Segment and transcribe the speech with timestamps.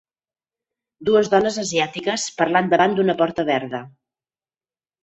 [1.09, 3.87] dues dones asiàtiques parlant davant d'una porta verda